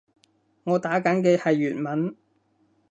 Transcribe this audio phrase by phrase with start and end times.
[0.63, 2.15] 我打緊嘅係粵文